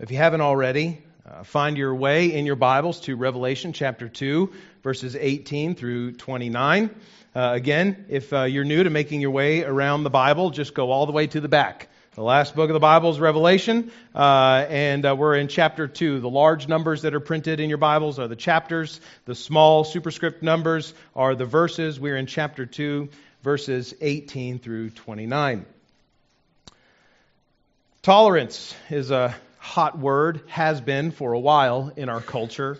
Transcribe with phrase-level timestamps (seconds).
[0.00, 0.96] If you haven't already,
[1.26, 4.50] uh, find your way in your Bibles to Revelation chapter 2,
[4.82, 6.88] verses 18 through 29.
[7.34, 10.90] Uh, again, if uh, you're new to making your way around the Bible, just go
[10.90, 11.88] all the way to the back.
[12.14, 16.20] The last book of the Bible is Revelation, uh, and uh, we're in chapter 2.
[16.20, 20.42] The large numbers that are printed in your Bibles are the chapters, the small superscript
[20.42, 22.00] numbers are the verses.
[22.00, 23.10] We're in chapter 2,
[23.42, 25.66] verses 18 through 29.
[28.00, 29.36] Tolerance is a
[29.70, 32.76] hot word, has been for a while in our culture.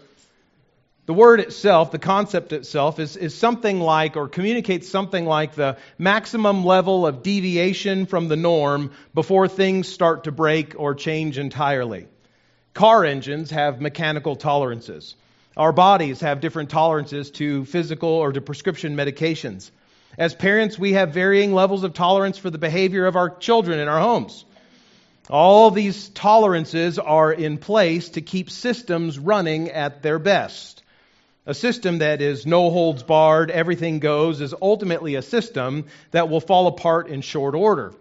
[1.07, 5.79] The word itself, the concept itself, is, is something like or communicates something like the
[5.99, 12.09] maximum level of deviation from the norm before things start to break or change entirely.
[12.75, 15.15] Car engines have mechanical tolerances.
[15.57, 19.71] Our bodies have different tolerances to physical or to prescription medications.
[20.19, 23.87] As parents, we have varying levels of tolerance for the behavior of our children in
[23.87, 24.45] our homes.
[25.30, 30.83] All these tolerances are in place to keep systems running at their best.
[31.46, 36.40] A system that is no holds barred, everything goes, is ultimately a system that will
[36.40, 37.95] fall apart in short order.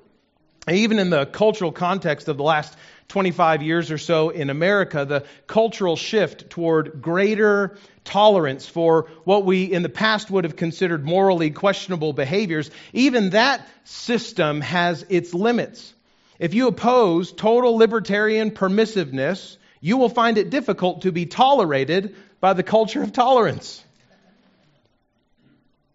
[0.67, 2.75] Even in the cultural context of the last
[3.09, 9.63] 25 years or so in America, the cultural shift toward greater tolerance for what we
[9.63, 15.93] in the past would have considered morally questionable behaviors, even that system has its limits.
[16.39, 22.53] If you oppose total libertarian permissiveness, you will find it difficult to be tolerated by
[22.53, 23.83] the culture of tolerance.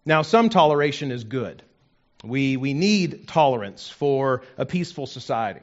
[0.05, 1.63] Now, some toleration is good.
[2.23, 5.61] We, we need tolerance for a peaceful society.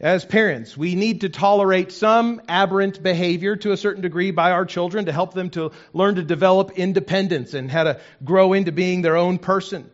[0.00, 4.64] As parents, we need to tolerate some aberrant behavior to a certain degree by our
[4.64, 9.02] children to help them to learn to develop independence and how to grow into being
[9.02, 9.90] their own person.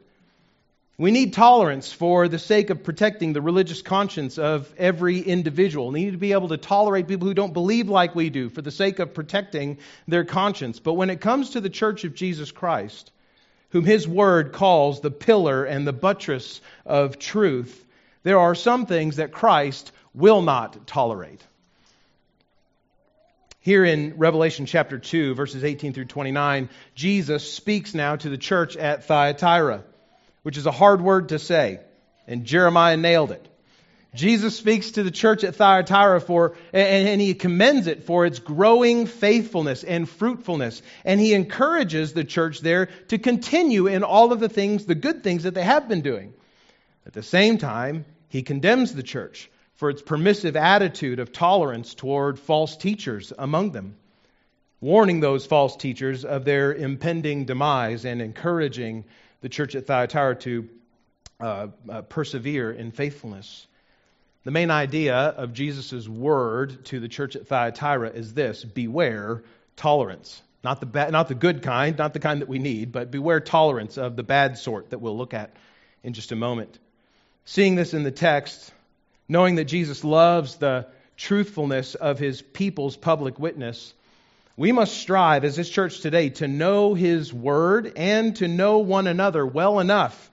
[0.99, 5.91] We need tolerance for the sake of protecting the religious conscience of every individual.
[5.91, 8.63] We need to be able to tolerate people who don't believe like we do for
[8.63, 9.77] the sake of protecting
[10.09, 10.81] their conscience.
[10.81, 13.13] But when it comes to the church of Jesus Christ,
[13.71, 17.85] whom his word calls the pillar and the buttress of truth,
[18.23, 21.43] there are some things that Christ will not tolerate.
[23.61, 28.79] Here in Revelation chapter 2, verses 18 through 29, Jesus speaks now to the church
[28.79, 29.85] at Thyatira
[30.47, 31.81] which is a hard word to say,
[32.29, 33.49] and Jeremiah nailed it.
[34.15, 38.39] Jesus speaks to the church at Thyatira for, and, and, he commends it for its
[38.39, 40.83] growing faithfulness and fruitfulness.
[41.05, 45.25] And he encourages the church there to continue in all of the things, the good
[45.25, 46.33] things that they have been doing.
[47.05, 52.39] At the same time, he condemns the church for its permissive attitude of tolerance toward
[52.39, 53.97] false teachers among them,
[54.81, 59.06] warning those false teachers of their impending demise and encouraging
[59.41, 60.69] the church at Thyatira to
[61.41, 63.67] uh, uh, persevere in faithfulness.
[64.45, 69.43] The main idea of Jesus' word to the church at Thyatira is this beware
[69.75, 70.41] tolerance.
[70.63, 73.99] Not the, not the good kind, not the kind that we need, but beware tolerance
[73.99, 75.55] of the bad sort that we'll look at
[76.03, 76.79] in just a moment.
[77.45, 78.73] Seeing this in the text,
[79.29, 80.87] knowing that Jesus loves the
[81.17, 83.95] truthfulness of his people's public witness,
[84.56, 89.06] we must strive as this church today to know His Word and to know one
[89.06, 90.31] another well enough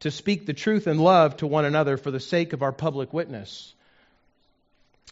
[0.00, 3.12] to speak the truth and love to one another for the sake of our public
[3.12, 3.74] witness.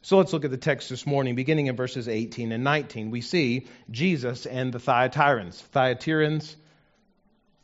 [0.02, 3.10] So let's look at the text this morning, beginning in verses 18 and 19.
[3.10, 5.62] We see Jesus and the Thyatirans.
[5.74, 6.54] Thyatirans?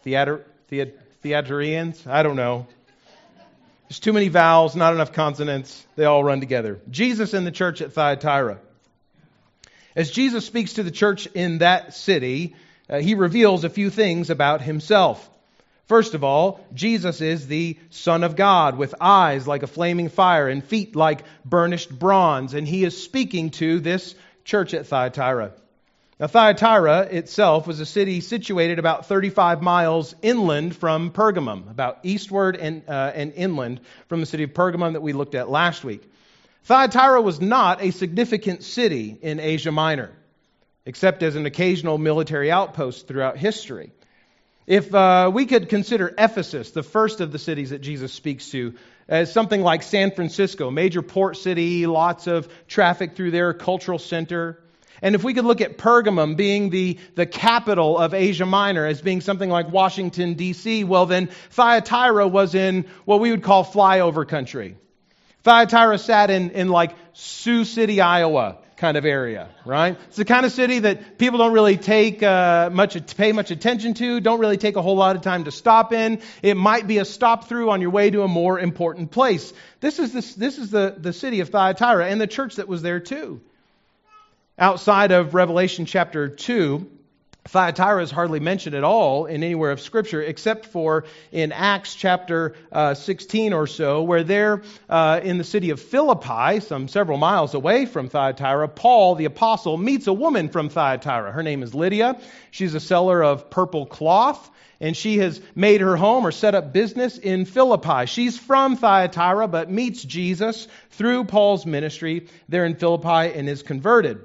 [0.03, 0.44] Theater?
[1.24, 2.66] I don't know.
[3.88, 5.86] There's too many vowels, not enough consonants.
[5.94, 6.80] They all run together.
[6.91, 8.59] Jesus and the church at Thyatira.
[9.94, 12.56] As Jesus speaks to the church in that city,
[12.88, 15.28] uh, he reveals a few things about himself.
[15.86, 20.48] First of all, Jesus is the Son of God with eyes like a flaming fire
[20.48, 24.14] and feet like burnished bronze, and he is speaking to this
[24.44, 25.53] church at Thyatira.
[26.20, 32.56] Now, Thyatira itself was a city situated about 35 miles inland from Pergamum, about eastward
[32.56, 36.09] and, uh, and inland from the city of Pergamum that we looked at last week.
[36.64, 40.12] Thyatira was not a significant city in Asia Minor,
[40.86, 43.91] except as an occasional military outpost throughout history.
[44.66, 48.74] If uh, we could consider Ephesus, the first of the cities that Jesus speaks to,
[49.09, 54.62] as something like San Francisco, major port city, lots of traffic through their cultural center.
[55.03, 59.03] And if we could look at Pergamum being the, the capital of Asia Minor as
[59.03, 64.26] being something like Washington, D.C., well, then Thyatira was in what we would call flyover
[64.26, 64.76] country.
[65.42, 69.97] Thyatira sat in, in like Sioux City, Iowa kind of area, right?
[70.09, 73.94] It's the kind of city that people don't really take uh, much, pay much attention
[73.94, 76.21] to, don't really take a whole lot of time to stop in.
[76.42, 79.53] It might be a stop through on your way to a more important place.
[79.78, 82.83] This is, this, this is the, the city of Thyatira and the church that was
[82.83, 83.41] there too.
[84.59, 86.91] Outside of Revelation chapter 2,
[87.48, 92.54] Thyatira is hardly mentioned at all in anywhere of Scripture, except for in Acts chapter
[92.71, 97.54] uh, 16 or so, where there uh, in the city of Philippi, some several miles
[97.54, 101.33] away from Thyatira, Paul the apostle meets a woman from Thyatira.
[101.33, 102.21] Her name is Lydia.
[102.53, 104.50] She's a seller of purple cloth.
[104.80, 108.06] And she has made her home or set up business in Philippi.
[108.06, 114.22] She's from Thyatira, but meets Jesus through Paul's ministry there in Philippi and is converted.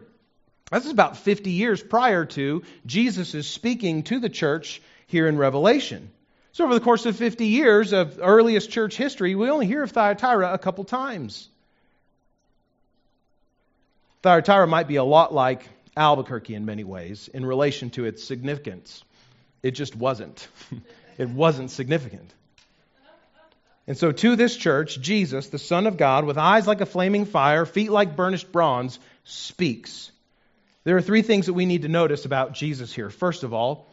[0.71, 6.11] This is about 50 years prior to Jesus' speaking to the church here in Revelation.
[6.51, 9.91] So, over the course of 50 years of earliest church history, we only hear of
[9.91, 11.47] Thyatira a couple times.
[14.23, 19.03] Thyatira might be a lot like Albuquerque in many ways in relation to its significance.
[19.63, 20.47] It just wasn't.
[21.17, 22.33] it wasn't significant.
[23.85, 27.25] And so, to this church, Jesus, the Son of God, with eyes like a flaming
[27.25, 30.11] fire, feet like burnished bronze, speaks.
[30.87, 33.09] There are three things that we need to notice about Jesus here.
[33.09, 33.89] First of all,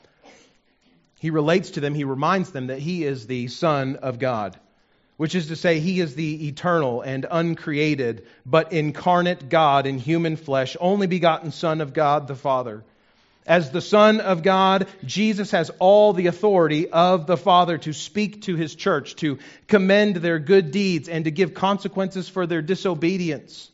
[1.19, 4.57] he relates to them, he reminds them that he is the Son of God,
[5.17, 10.37] which is to say, he is the eternal and uncreated, but incarnate God in human
[10.37, 12.85] flesh, only begotten Son of God the Father.
[13.45, 18.43] As the Son of God, Jesus has all the authority of the Father to speak
[18.43, 23.69] to his church, to commend their good deeds, and to give consequences for their disobedience.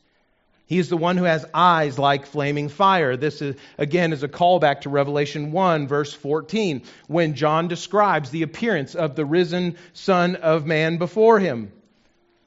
[0.71, 3.17] He is the one who has eyes like flaming fire.
[3.17, 8.45] This, is, again, is a callback to Revelation 1, verse 14, when John describes the
[8.45, 11.73] appearance of the risen Son of Man before him.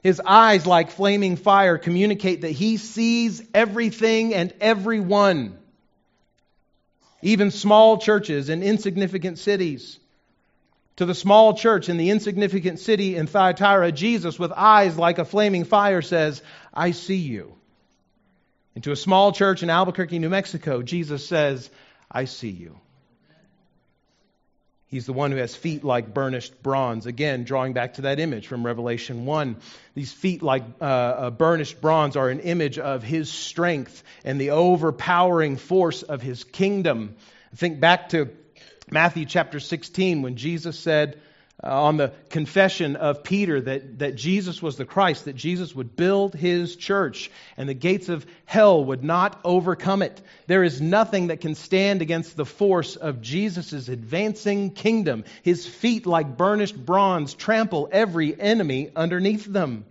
[0.02, 5.58] His eyes, like flaming fire, communicate that he sees everything and everyone,
[7.20, 9.98] even small churches and insignificant cities.
[10.96, 15.26] To the small church in the insignificant city in Thyatira, Jesus, with eyes like a
[15.26, 16.40] flaming fire, says,
[16.72, 17.56] I see you.
[18.74, 21.70] And to a small church in Albuquerque, New Mexico, Jesus says,
[22.10, 22.78] I see you.
[24.94, 27.06] He's the one who has feet like burnished bronze.
[27.06, 29.56] Again, drawing back to that image from Revelation 1.
[29.94, 34.50] These feet like uh, uh, burnished bronze are an image of his strength and the
[34.50, 37.16] overpowering force of his kingdom.
[37.56, 38.30] Think back to
[38.88, 41.20] Matthew chapter 16 when Jesus said,
[41.62, 45.94] uh, on the confession of Peter that, that Jesus was the Christ, that Jesus would
[45.94, 50.20] build his church and the gates of hell would not overcome it.
[50.48, 55.24] There is nothing that can stand against the force of Jesus' advancing kingdom.
[55.42, 59.84] His feet, like burnished bronze, trample every enemy underneath them.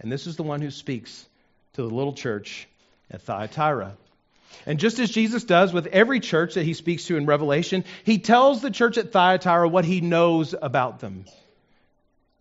[0.00, 1.26] And this is the one who speaks
[1.74, 2.66] to the little church
[3.10, 3.96] at Thyatira.
[4.66, 8.18] And just as Jesus does with every church that he speaks to in Revelation, he
[8.18, 11.24] tells the church at Thyatira what he knows about them.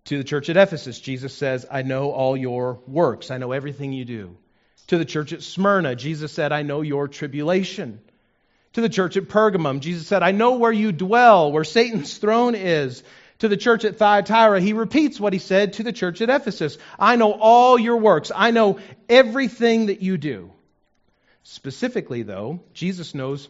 [0.05, 3.93] To the church at Ephesus, Jesus says, I know all your works, I know everything
[3.93, 4.37] you do.
[4.87, 8.01] To the church at Smyrna, Jesus said, I know your tribulation.
[8.73, 12.55] To the church at Pergamum, Jesus said, I know where you dwell, where Satan's throne
[12.55, 13.03] is.
[13.39, 16.77] To the church at Thyatira, he repeats what he said to the church at Ephesus
[16.99, 18.79] I know all your works, I know
[19.09, 20.51] everything that you do.
[21.43, 23.49] Specifically, though, Jesus knows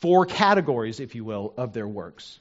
[0.00, 2.38] four categories, if you will, of their works.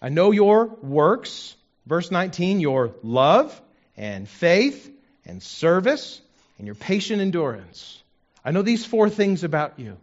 [0.00, 1.54] I know your works,
[1.86, 3.60] verse 19, your love
[3.96, 4.90] and faith
[5.24, 6.20] and service
[6.58, 8.02] and your patient endurance.
[8.44, 9.96] I know these four things about you.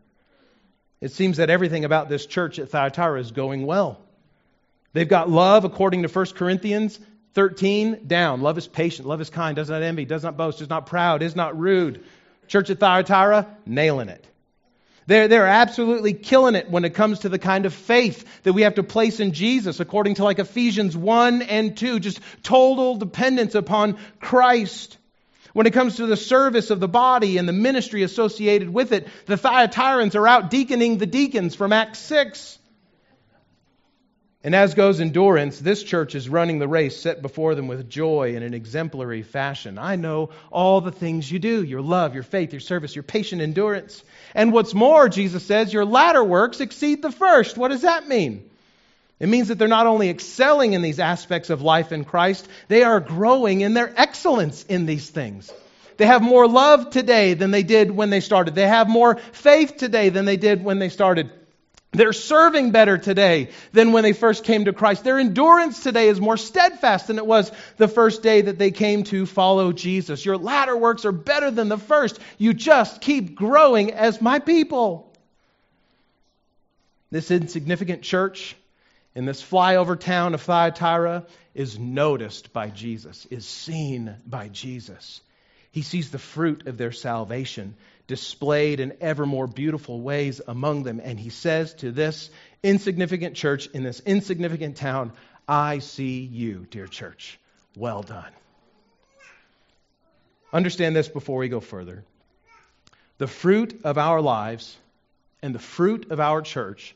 [1.00, 4.00] It seems that everything about this church at Thyatira is going well.
[4.94, 7.00] They've got love according to 1 Corinthians
[7.34, 8.42] 13 down.
[8.42, 11.24] Love is patient, love is kind, does not envy, does not boast, is not proud,
[11.24, 12.04] is not rude.
[12.54, 14.28] Church at Thyatira, nailing it.
[15.08, 18.62] They're, they're absolutely killing it when it comes to the kind of faith that we
[18.62, 23.56] have to place in Jesus, according to like Ephesians 1 and 2, just total dependence
[23.56, 25.00] upon Christ.
[25.54, 29.08] When it comes to the service of the body and the ministry associated with it,
[29.26, 32.60] the Thyatirans are out deaconing the deacons from Acts 6.
[34.46, 38.36] And as goes endurance, this church is running the race set before them with joy
[38.36, 39.78] in an exemplary fashion.
[39.78, 43.42] I know all the things you do your love, your faith, your service, your patient
[43.42, 44.04] endurance.
[44.36, 47.58] And what's more, Jesus says, your latter works exceed the first.
[47.58, 48.50] What does that mean?
[49.18, 52.84] It means that they're not only excelling in these aspects of life in Christ, they
[52.84, 55.54] are growing in their excellence in these things.
[55.96, 58.56] They have more love today than they did when they started.
[58.56, 61.32] They have more faith today than they did when they started.
[61.94, 65.04] They're serving better today than when they first came to Christ.
[65.04, 69.04] Their endurance today is more steadfast than it was the first day that they came
[69.06, 70.26] to follow Jesus.
[70.26, 72.20] Your latter works are better than the first.
[72.40, 75.14] You just keep growing as my people.
[77.12, 78.56] This insignificant church
[79.14, 85.22] in this flyover town of Thyatira is noticed by Jesus, is seen by Jesus.
[85.74, 87.74] He sees the fruit of their salvation
[88.06, 91.02] displayed in ever more beautiful ways among them.
[91.04, 92.30] And he says to this
[92.62, 95.14] insignificant church in this insignificant town,
[95.48, 97.40] I see you, dear church.
[97.76, 98.32] Well done.
[100.54, 102.04] Understand this before we go further.
[103.18, 104.78] The fruit of our lives
[105.42, 106.96] and the fruit of our church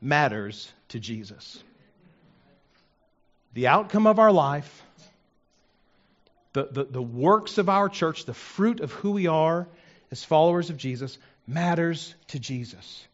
[0.00, 1.60] matters to Jesus.
[3.54, 4.84] The outcome of our life,
[6.52, 9.68] the, the, the works of our church, the fruit of who we are
[10.10, 13.06] as followers of Jesus matters to Jesus.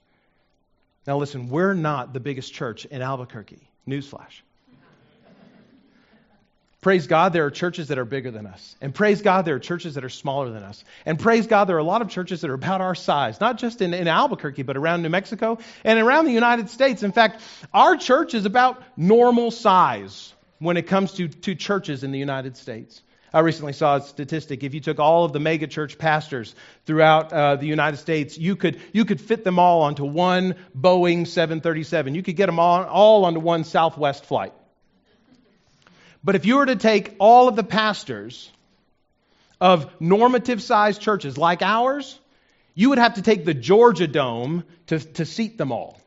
[1.06, 3.66] Now, listen, we're not the biggest church in Albuquerque.
[3.86, 4.42] Newsflash.
[6.80, 8.76] Praise God, there are churches that are bigger than us.
[8.80, 10.84] And praise God, there are churches that are smaller than us.
[11.04, 13.58] And praise God, there are a lot of churches that are about our size, not
[13.58, 17.02] just in, in Albuquerque, but around New Mexico and around the United States.
[17.02, 17.40] In fact,
[17.74, 22.56] our church is about normal size when it comes to, to churches in the United
[22.56, 23.02] States.
[23.32, 24.64] I recently saw a statistic.
[24.64, 26.54] If you took all of the megachurch pastors
[26.86, 31.26] throughout uh, the United States, you could, you could fit them all onto one Boeing
[31.26, 32.14] 737.
[32.14, 34.54] You could get them all, all onto one Southwest flight.
[36.24, 38.50] But if you were to take all of the pastors
[39.60, 42.18] of normative sized churches like ours,
[42.74, 46.00] you would have to take the Georgia Dome to, to seat them all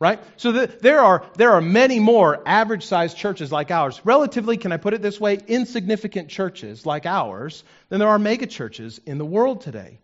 [0.00, 0.18] right?
[0.38, 4.72] So the, there, are, there are many more average sized churches like ours, relatively, can
[4.72, 9.18] I put it this way, insignificant churches like ours, than there are mega churches in
[9.18, 9.98] the world today.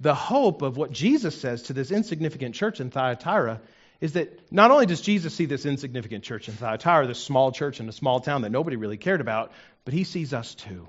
[0.00, 3.60] The hope of what Jesus says to this insignificant church in Thyatira
[4.00, 7.80] is that not only does Jesus see this insignificant church in Thyatira, this small church
[7.80, 9.52] in a small town that nobody really cared about,
[9.84, 10.88] but he sees us too.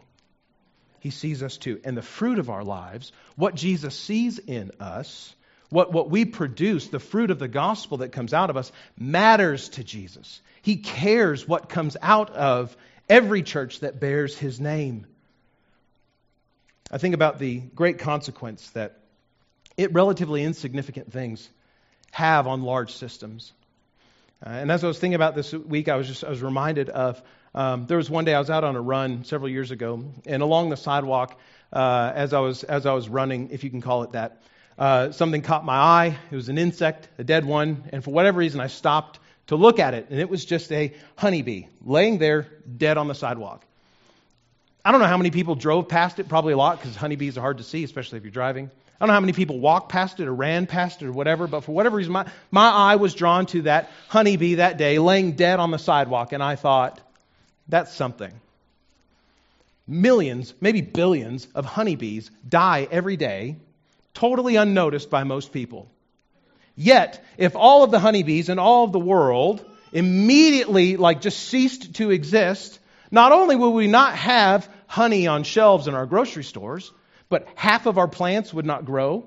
[1.00, 1.82] He sees us too.
[1.84, 5.34] And the fruit of our lives, what Jesus sees in us,
[5.69, 9.69] what, what we produce, the fruit of the gospel that comes out of us, matters
[9.69, 10.41] to Jesus.
[10.61, 12.75] He cares what comes out of
[13.07, 15.05] every church that bears his name.
[16.91, 18.97] I think about the great consequence that
[19.77, 21.47] it relatively insignificant things
[22.11, 23.53] have on large systems.
[24.45, 26.89] Uh, and as I was thinking about this week, I was just I was reminded
[26.89, 27.21] of
[27.53, 30.41] um, there was one day I was out on a run several years ago, and
[30.41, 31.39] along the sidewalk,
[31.73, 34.41] uh, as I was as I was running, if you can call it that,
[34.79, 36.17] uh, something caught my eye.
[36.31, 39.77] It was an insect, a dead one, and for whatever reason, I stopped to look
[39.77, 43.65] at it, and it was just a honeybee laying there dead on the sidewalk.
[44.86, 47.41] I don't know how many people drove past it, probably a lot because honeybees are
[47.41, 48.71] hard to see, especially if you're driving.
[49.01, 51.48] I don't know how many people walked past it or ran past it or whatever,
[51.48, 55.33] but for whatever reason, my, my eye was drawn to that honeybee that day laying
[55.33, 57.01] dead on the sidewalk, and I thought,
[57.67, 58.31] that's something.
[59.88, 63.57] Millions, maybe billions of honeybees die every day
[64.19, 65.89] totally unnoticed by most people.
[66.75, 71.95] Yet, if all of the honeybees in all of the world immediately, like, just ceased
[71.95, 72.79] to exist,
[73.11, 76.91] not only will we not have honey on shelves in our grocery stores,
[77.29, 79.23] but half of our plants would not grow.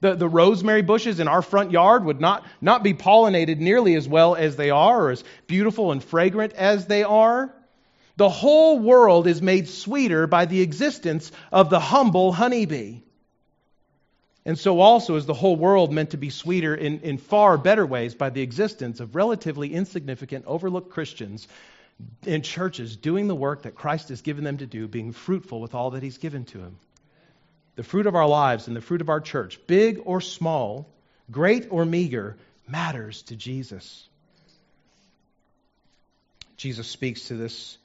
[0.00, 4.06] The, the rosemary bushes in our front yard would not, not be pollinated nearly as
[4.06, 7.54] well as they are, or as beautiful and fragrant as they are.
[8.16, 12.98] The whole world is made sweeter by the existence of the humble honeybee.
[14.46, 17.86] And so also is the whole world meant to be sweeter in, in far better
[17.86, 21.48] ways by the existence of relatively insignificant, overlooked Christians
[22.26, 25.74] in churches doing the work that Christ has given them to do, being fruitful with
[25.74, 26.76] all that He's given to them.
[27.76, 30.86] The fruit of our lives and the fruit of our church, big or small,
[31.30, 32.36] great or meager,
[32.68, 34.06] matters to Jesus.
[36.56, 37.78] Jesus speaks to this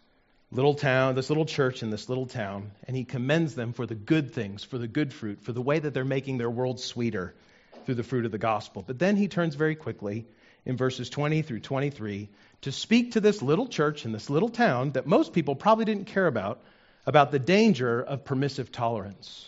[0.51, 3.95] little town, this little church in this little town, and he commends them for the
[3.95, 7.35] good things, for the good fruit, for the way that they're making their world sweeter
[7.85, 8.83] through the fruit of the gospel.
[8.85, 10.25] But then he turns very quickly
[10.65, 12.29] in verses 20 through 23
[12.61, 16.05] to speak to this little church in this little town that most people probably didn't
[16.05, 16.61] care about,
[17.05, 19.47] about the danger of permissive tolerance.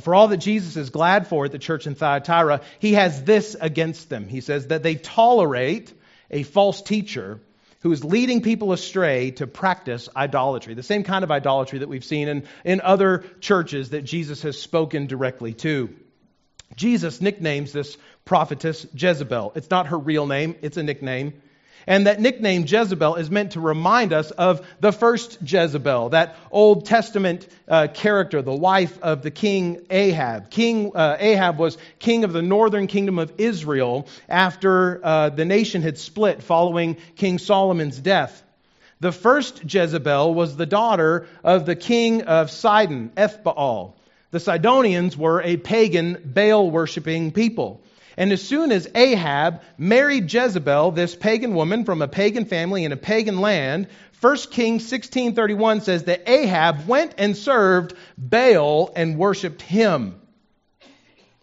[0.00, 3.56] For all that Jesus is glad for at the church in Thyatira, he has this
[3.60, 4.28] against them.
[4.28, 5.92] He says that they tolerate
[6.30, 7.40] a false teacher
[7.82, 12.04] who is leading people astray to practice idolatry, the same kind of idolatry that we've
[12.04, 15.94] seen in, in other churches that Jesus has spoken directly to.
[16.76, 19.52] Jesus nicknames this prophetess Jezebel.
[19.56, 21.41] It's not her real name, it's a nickname.
[21.86, 26.86] And that nickname Jezebel is meant to remind us of the first Jezebel, that Old
[26.86, 30.50] Testament uh, character, the wife of the king Ahab.
[30.50, 35.82] King uh, Ahab was king of the northern kingdom of Israel after uh, the nation
[35.82, 38.42] had split following King Solomon's death.
[39.00, 43.94] The first Jezebel was the daughter of the king of Sidon, Ethbaal.
[44.30, 47.80] The Sidonians were a pagan, Baal worshiping people.
[48.16, 52.92] And as soon as Ahab married Jezebel, this pagan woman from a pagan family in
[52.92, 53.88] a pagan land,
[54.20, 60.20] 1 Kings 16:31 says that Ahab went and served Baal and worshiped him.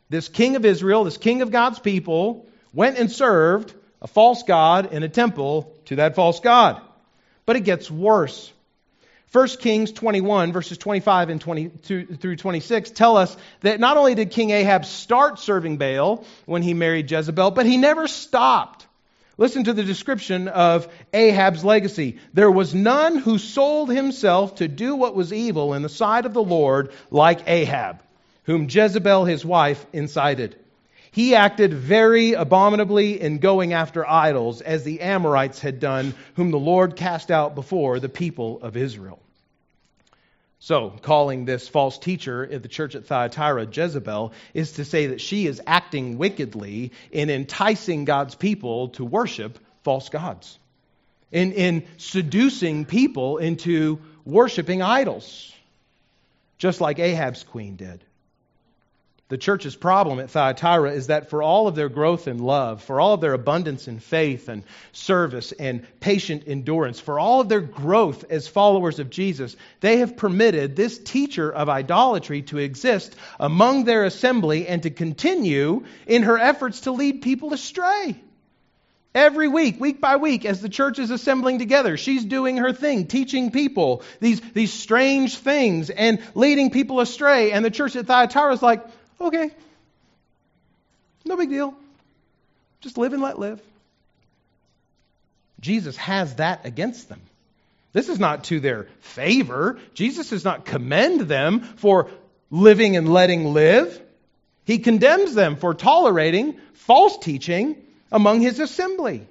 [0.10, 4.94] This king of Israel, this king of God's people, went and served a false god
[4.94, 6.82] in a temple to that false god.
[7.46, 8.52] But it gets worse.
[9.32, 14.32] 1 Kings 21, verses 25 and 22 through 26 tell us that not only did
[14.32, 18.88] King Ahab start serving Baal when he married Jezebel, but he never stopped.
[19.38, 22.18] Listen to the description of Ahab's legacy.
[22.34, 26.34] There was none who sold himself to do what was evil in the sight of
[26.34, 28.02] the Lord like Ahab,
[28.46, 30.56] whom Jezebel his wife incited.
[31.12, 36.60] He acted very abominably in going after idols, as the Amorites had done, whom the
[36.60, 39.20] Lord cast out before the people of Israel.
[40.62, 45.22] So, calling this false teacher at the church at Thyatira Jezebel is to say that
[45.22, 50.60] she is acting wickedly in enticing God's people to worship false gods,
[51.32, 55.54] in, in seducing people into worshiping idols,
[56.58, 58.04] just like Ahab's queen did.
[59.30, 63.00] The church's problem at Thyatira is that for all of their growth in love, for
[63.00, 67.62] all of their abundance in faith and service and patient endurance, for all of their
[67.62, 73.84] growth as followers of Jesus, they have permitted this teacher of idolatry to exist among
[73.84, 78.20] their assembly and to continue in her efforts to lead people astray.
[79.14, 83.06] Every week, week by week, as the church is assembling together, she's doing her thing,
[83.06, 87.52] teaching people these, these strange things and leading people astray.
[87.52, 88.86] And the church at Thyatira is like,
[89.22, 89.52] Okay.
[91.26, 91.74] No big deal.
[92.82, 93.62] Just live and let live.
[95.60, 97.22] Jesus has that against them.
[97.92, 99.80] This is not to their favor.
[99.94, 102.10] Jesus does not commend them for
[102.50, 104.00] living and letting live.
[104.66, 107.76] He condemns them for tolerating false teaching
[108.12, 109.28] among his assembly.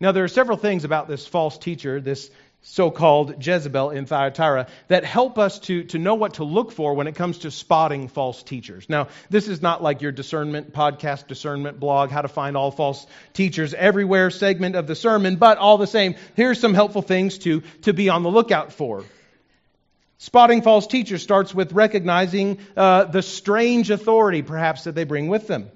[0.00, 2.30] Now, there are several things about this false teacher, this
[2.62, 6.94] so called Jezebel in Thyatira that help us to, to know what to look for
[6.94, 8.88] when it comes to spotting false teachers.
[8.88, 13.06] Now, this is not like your discernment podcast, discernment blog, how to find all false
[13.32, 17.62] teachers everywhere segment of the sermon, but all the same, here's some helpful things to,
[17.82, 19.04] to be on the lookout for.
[20.18, 25.46] Spotting false teachers starts with recognizing uh, the strange authority, perhaps, that they bring with
[25.46, 25.70] them.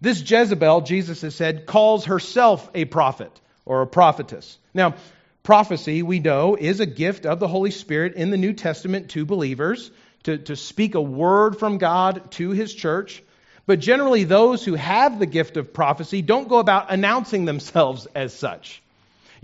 [0.00, 3.30] This Jezebel, Jesus has said, calls herself a prophet
[3.66, 4.56] or a prophetess.
[4.72, 4.94] Now,
[5.42, 9.24] Prophecy, we know, is a gift of the Holy Spirit in the New Testament to
[9.24, 9.90] believers
[10.24, 13.22] to, to speak a word from God to His church.
[13.66, 18.32] But generally, those who have the gift of prophecy don't go about announcing themselves as
[18.32, 18.82] such.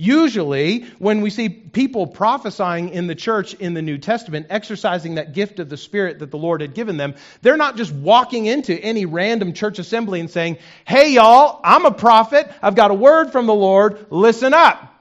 [0.01, 5.35] Usually, when we see people prophesying in the church in the New Testament, exercising that
[5.35, 8.73] gift of the Spirit that the Lord had given them, they're not just walking into
[8.73, 12.49] any random church assembly and saying, Hey, y'all, I'm a prophet.
[12.63, 14.07] I've got a word from the Lord.
[14.11, 14.98] Listen up.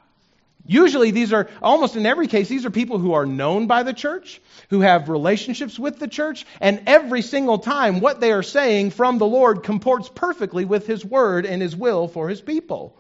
[0.68, 3.94] Usually, these are, almost in every case, these are people who are known by the
[3.94, 8.92] church, who have relationships with the church, and every single time what they are saying
[8.92, 12.98] from the Lord comports perfectly with His word and His will for His people.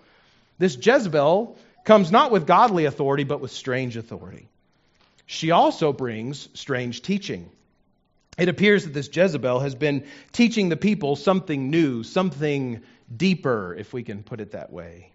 [0.57, 4.47] This Jezebel comes not with godly authority, but with strange authority.
[5.25, 7.49] She also brings strange teaching.
[8.37, 12.81] It appears that this Jezebel has been teaching the people something new, something
[13.15, 15.11] deeper, if we can put it that way.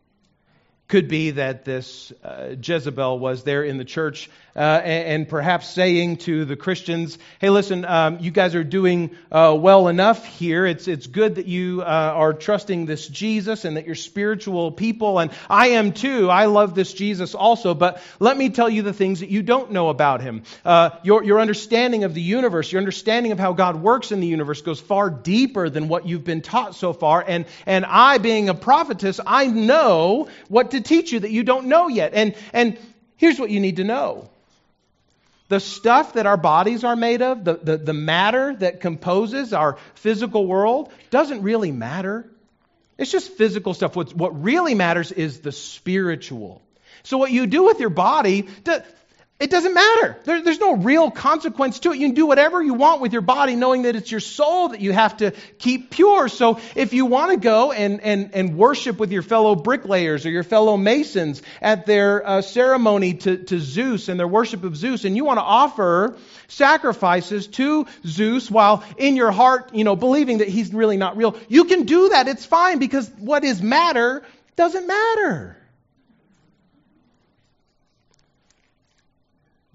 [0.92, 5.70] Could be that this uh, Jezebel was there in the church uh, and, and, perhaps
[5.70, 10.66] saying to the Christians, hey, listen, um, you guys are doing uh, well enough here.
[10.66, 15.20] It's, it's good that you uh, are trusting this Jesus and that you're spiritual people.
[15.20, 16.28] And I am too.
[16.28, 17.72] I love this Jesus also.
[17.72, 20.42] But let me tell you the things that you don't know about him.
[20.66, 24.26] Uh, your, your understanding of the universe, your understanding of how God works in the
[24.26, 27.24] universe goes far deeper than what you've been taught so far.
[27.26, 31.66] And, and I, being a prophetess, I know what to teach you that you don't
[31.66, 32.14] know yet.
[32.14, 32.79] And, and
[33.16, 34.29] here's what you need to know
[35.49, 39.77] the stuff that our bodies are made of, the, the, the matter that composes our
[39.97, 42.27] physical world, doesn't really matter.
[42.97, 43.95] It's just physical stuff.
[43.95, 46.62] What's, what really matters is the spiritual.
[47.03, 48.49] So, what you do with your body,
[49.42, 50.16] It doesn't matter.
[50.22, 51.98] There, there's no real consequence to it.
[51.98, 54.81] You can do whatever you want with your body, knowing that it's your soul that
[54.81, 56.28] you have to keep pure.
[56.28, 60.31] So if you want to go and, and, and worship with your fellow bricklayers or
[60.31, 65.05] your fellow masons at their uh, ceremony to, to Zeus and their worship of Zeus,
[65.05, 70.38] and you want to offer sacrifices to Zeus while in your heart, you know, believing
[70.38, 72.28] that he's really not real, you can do that.
[72.28, 74.22] It's fine because what is matter
[74.55, 75.57] doesn't matter.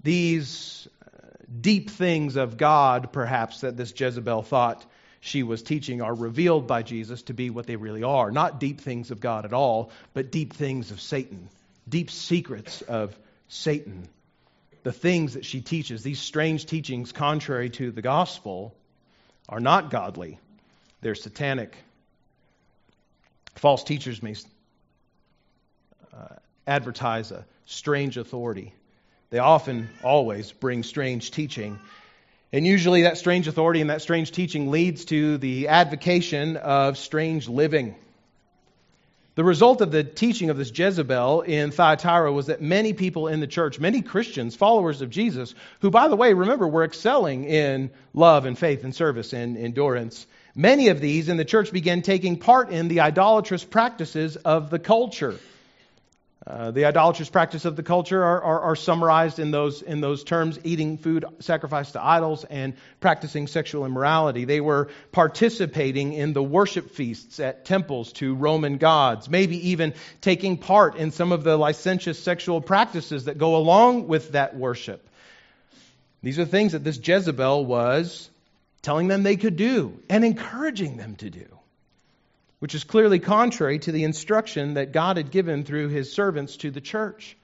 [0.02, 1.28] These uh,
[1.60, 4.84] deep things of God, perhaps, that this Jezebel thought
[5.20, 8.30] she was teaching are revealed by Jesus to be what they really are.
[8.30, 11.48] Not deep things of God at all, but deep things of Satan,
[11.88, 14.08] deep secrets of Satan.
[14.84, 18.74] The things that she teaches, these strange teachings contrary to the gospel,
[19.48, 20.38] are not godly,
[21.00, 21.76] they're satanic.
[23.56, 24.36] False teachers may
[26.14, 28.72] uh, advertise a strange authority
[29.30, 31.78] they often, always bring strange teaching.
[32.52, 37.48] And usually that strange authority and that strange teaching leads to the advocation of strange
[37.48, 37.94] living.
[39.34, 43.38] The result of the teaching of this Jezebel in Thyatira was that many people in
[43.38, 47.90] the church, many Christians, followers of Jesus, who, by the way, remember, were excelling in
[48.14, 52.38] love and faith and service and endurance, many of these in the church began taking
[52.38, 55.38] part in the idolatrous practices of the culture.
[56.48, 60.24] Uh, the idolatrous practice of the culture are, are, are, summarized in those, in those
[60.24, 64.46] terms eating food sacrificed to idols and practicing sexual immorality.
[64.46, 70.56] They were participating in the worship feasts at temples to Roman gods, maybe even taking
[70.56, 75.06] part in some of the licentious sexual practices that go along with that worship.
[76.22, 78.30] These are things that this Jezebel was
[78.80, 81.57] telling them they could do and encouraging them to do
[82.58, 86.70] which is clearly contrary to the instruction that God had given through his servants to
[86.70, 87.36] the church.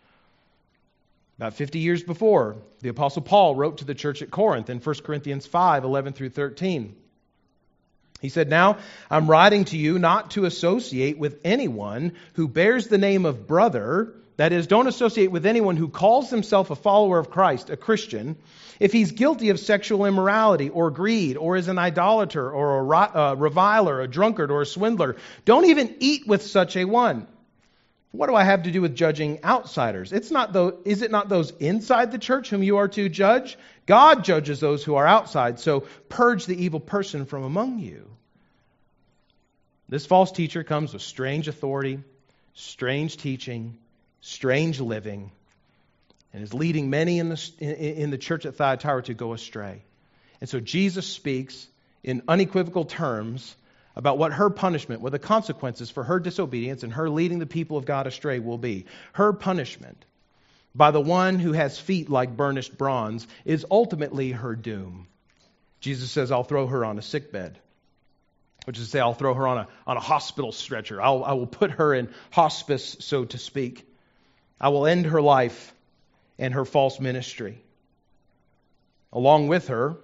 [1.39, 4.95] About 50 years before, the Apostle Paul wrote to the church at Corinth in 1
[5.05, 6.95] Corinthians 5 11 through 13.
[8.21, 8.79] He said, Now
[9.11, 14.15] I'm writing to you not to associate with anyone who bears the name of brother
[14.37, 18.37] that is, don't associate with anyone who calls himself a follower of Christ, a Christian,
[18.81, 24.01] if he's guilty of sexual immorality or greed or is an idolater or a reviler,
[24.01, 25.17] a drunkard or a swindler.
[25.45, 27.29] Don't even eat with such a one.
[28.11, 30.13] What do I have to do with judging outsiders?
[30.13, 33.59] It's not though, is it not those inside the church whom you are to judge?
[33.87, 38.09] God judges those who are outside, so purge the evil person from among you.
[39.89, 42.01] This false teacher comes with strange authority,
[42.55, 43.79] strange teaching,
[44.25, 45.31] strange living,
[46.33, 49.83] and is leading many in the, in the church at Thyatira to go astray.
[50.41, 51.67] And so Jesus speaks
[52.03, 53.55] in unequivocal terms
[53.95, 57.77] about what her punishment, what the consequences for her disobedience and her leading the people
[57.77, 58.87] of God astray will be.
[59.13, 60.03] Her punishment
[60.75, 65.07] by the one who has feet like burnished bronze is ultimately her doom.
[65.81, 67.59] Jesus says, I'll throw her on a sick bed.
[68.65, 71.01] Which is to say, I'll throw her on a, on a hospital stretcher.
[71.01, 73.87] I'll, I will put her in hospice, so to speak.
[74.65, 75.75] I will end her life
[76.39, 77.63] and her false ministry.
[79.13, 79.97] Along with her,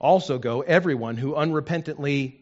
[0.00, 2.34] also go everyone who unrepentantly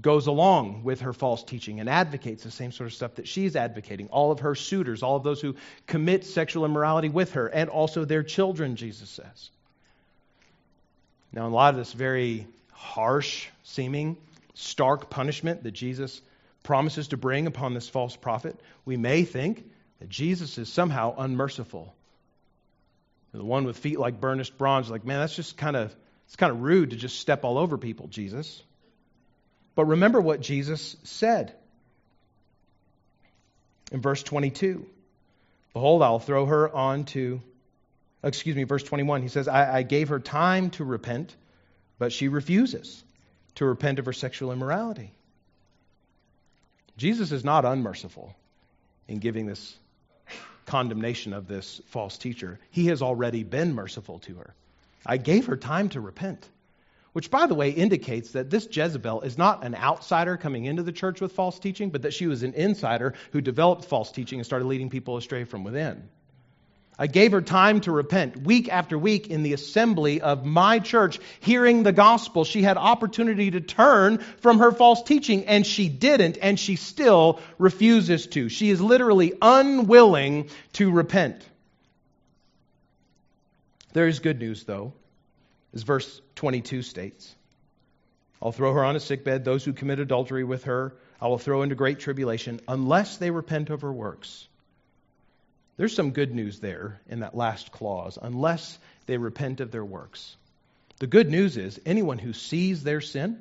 [0.00, 3.56] goes along with her false teaching and advocates the same sort of stuff that she's
[3.56, 4.06] advocating.
[4.10, 5.56] All of her suitors, all of those who
[5.88, 9.50] commit sexual immorality with her, and also their children, Jesus says.
[11.32, 14.16] Now, in a lot of this very harsh seeming,
[14.54, 16.22] stark punishment that Jesus
[16.62, 19.64] promises to bring upon this false prophet, we may think
[20.00, 21.94] that Jesus is somehow unmerciful.
[23.32, 25.94] The one with feet like burnished bronze, like, man, that's just kind of
[26.26, 28.62] it's kind of rude to just step all over people, Jesus.
[29.74, 31.54] But remember what Jesus said
[33.90, 34.84] in verse 22.
[35.72, 37.40] Behold, I'll throw her on to,
[38.22, 39.22] excuse me, verse 21.
[39.22, 41.34] He says, I, I gave her time to repent,
[41.98, 43.02] but she refuses
[43.54, 45.12] to repent of her sexual immorality.
[46.96, 48.34] Jesus is not unmerciful
[49.06, 49.76] in giving this
[50.68, 52.60] condemnation of this false teacher.
[52.70, 54.54] He has already been merciful to her.
[55.04, 56.48] I gave her time to repent.
[57.14, 60.92] Which, by the way, indicates that this Jezebel is not an outsider coming into the
[60.92, 64.46] church with false teaching, but that she was an insider who developed false teaching and
[64.46, 66.08] started leading people astray from within.
[66.98, 68.42] I gave her time to repent.
[68.42, 73.52] Week after week in the assembly of my church, hearing the gospel, she had opportunity
[73.52, 78.48] to turn from her false teaching, and she didn't, and she still refuses to.
[78.48, 81.46] She is literally unwilling to repent.
[83.92, 84.92] There is good news, though,
[85.72, 87.32] as verse 22 states.
[88.42, 89.44] I'll throw her on a sickbed.
[89.44, 93.70] Those who commit adultery with her, I will throw into great tribulation, unless they repent
[93.70, 94.48] of her works.
[95.78, 100.36] There's some good news there in that last clause, unless they repent of their works.
[100.98, 103.40] The good news is anyone who sees their sin,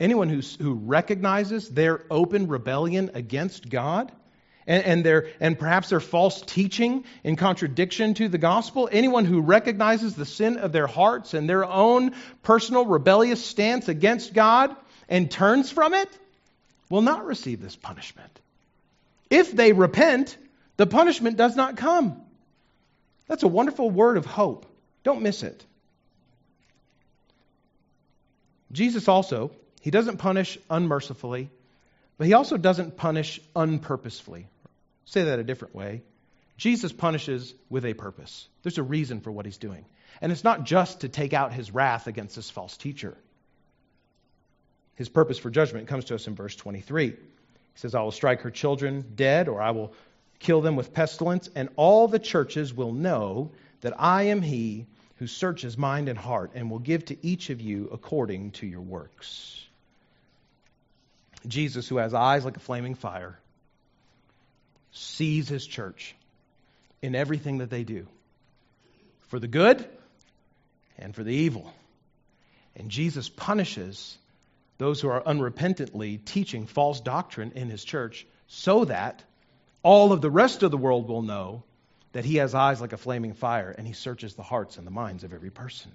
[0.00, 4.10] anyone who, who recognizes their open rebellion against God,
[4.66, 9.42] and, and, their, and perhaps their false teaching in contradiction to the gospel, anyone who
[9.42, 14.74] recognizes the sin of their hearts and their own personal rebellious stance against God
[15.10, 16.08] and turns from it,
[16.88, 18.40] will not receive this punishment.
[19.28, 20.38] If they repent,
[20.80, 22.22] the punishment does not come.
[23.26, 24.64] That's a wonderful word of hope.
[25.04, 25.62] Don't miss it.
[28.72, 29.50] Jesus also,
[29.82, 31.50] he doesn't punish unmercifully,
[32.16, 34.46] but he also doesn't punish unpurposefully.
[35.04, 36.00] Say that a different way.
[36.56, 38.48] Jesus punishes with a purpose.
[38.62, 39.84] There's a reason for what he's doing.
[40.22, 43.18] And it's not just to take out his wrath against this false teacher.
[44.94, 47.08] His purpose for judgment comes to us in verse 23.
[47.08, 47.16] He
[47.74, 49.92] says, I will strike her children dead, or I will
[50.40, 55.26] kill them with pestilence, and all the churches will know that I am he who
[55.26, 59.62] searches mind and heart, and will give to each of you according to your works.
[61.46, 63.38] Jesus, who has eyes like a flaming fire,
[64.92, 66.14] sees his church
[67.02, 68.06] in everything that they do
[69.28, 69.86] for the good
[70.98, 71.72] and for the evil.
[72.76, 74.16] And Jesus punishes
[74.78, 79.22] those who are unrepentantly teaching false doctrine in his church so that
[79.82, 81.62] all of the rest of the world will know
[82.12, 84.90] that he has eyes like a flaming fire and he searches the hearts and the
[84.90, 85.92] minds of every person.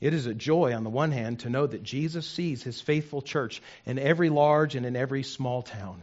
[0.00, 3.22] It is a joy, on the one hand, to know that Jesus sees his faithful
[3.22, 6.02] church in every large and in every small town.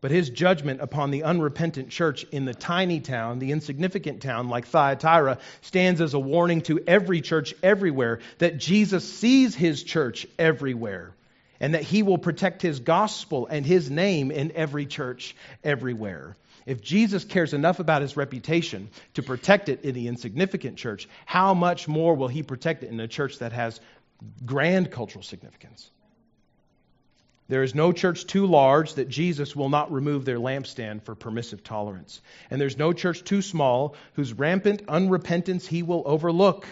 [0.00, 4.66] But his judgment upon the unrepentant church in the tiny town, the insignificant town like
[4.66, 11.14] Thyatira, stands as a warning to every church everywhere that Jesus sees his church everywhere
[11.64, 16.36] and that he will protect his gospel and his name in every church everywhere.
[16.66, 21.54] If Jesus cares enough about his reputation to protect it in the insignificant church, how
[21.54, 23.80] much more will he protect it in a church that has
[24.44, 25.90] grand cultural significance?
[27.48, 31.64] There is no church too large that Jesus will not remove their lampstand for permissive
[31.64, 32.20] tolerance.
[32.50, 36.66] And there's no church too small whose rampant unrepentance he will overlook.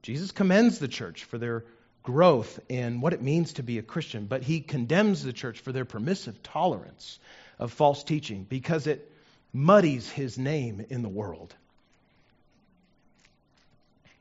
[0.00, 1.64] Jesus commends the church for their
[2.02, 5.72] growth in what it means to be a Christian, but he condemns the church for
[5.72, 7.18] their permissive tolerance
[7.58, 9.10] of false teaching because it
[9.52, 11.54] muddies his name in the world.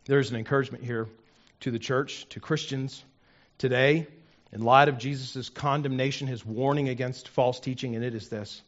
[0.05, 1.07] There's an encouragement here
[1.61, 3.03] to the church, to Christians
[3.57, 4.07] today,
[4.51, 8.61] in light of Jesus' condemnation, his warning against false teaching, and it is this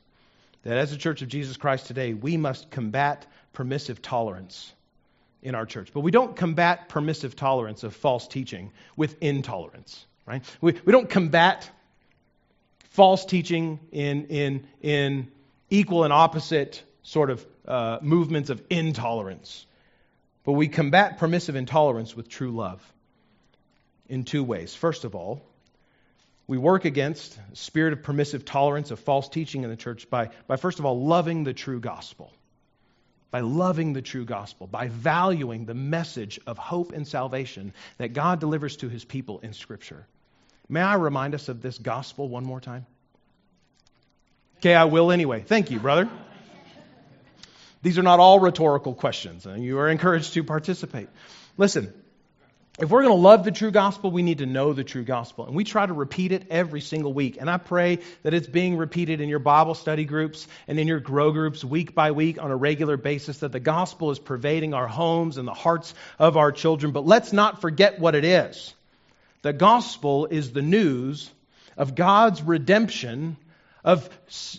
[0.64, 4.72] that as a church of Jesus Christ today, we must combat permissive tolerance
[5.44, 5.90] in our church.
[5.94, 10.44] But we don't combat permissive tolerance of false teaching with intolerance, right?
[10.62, 11.70] We, we don't combat
[12.92, 15.32] false teaching in, in, in
[15.70, 19.66] equal and opposite sort of uh, movements of intolerance.
[20.46, 22.82] But we combat permissive intolerance with true love
[24.08, 24.74] in two ways.
[24.74, 25.42] First of all,
[26.48, 30.56] we work against spirit of permissive tolerance of false teaching in the church by, by
[30.56, 32.32] first of all, loving the true gospel
[33.34, 38.40] by loving the true gospel, by valuing the message of hope and salvation that God
[38.40, 40.06] delivers to his people in Scripture.
[40.70, 42.86] May I remind us of this gospel one more time?
[44.58, 45.42] Okay, I will anyway.
[45.42, 46.08] Thank you, brother.
[47.82, 51.10] These are not all rhetorical questions, and you are encouraged to participate.
[51.58, 51.92] Listen,
[52.80, 55.46] if we're going to love the true gospel, we need to know the true gospel.
[55.46, 57.38] And we try to repeat it every single week.
[57.40, 61.00] And I pray that it's being repeated in your Bible study groups and in your
[61.00, 64.88] grow groups week by week on a regular basis, that the gospel is pervading our
[64.88, 66.94] homes and the hearts of our children.
[66.94, 68.74] But let's not forget what it is.
[69.44, 71.30] The gospel is the news
[71.78, 73.38] of God's redemption
[73.84, 74.10] of,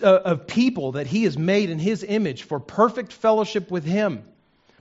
[0.00, 4.22] uh, of people that He has made in His image for perfect fellowship with Him